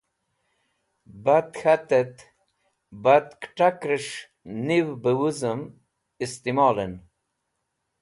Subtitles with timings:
[1.23, 2.15] Bat k̃hatẽt
[3.03, 4.17] bat kẽt̃akrẽs̃h
[4.65, 5.61] niv bẽ wẽzum
[6.23, 6.93] istimolẽn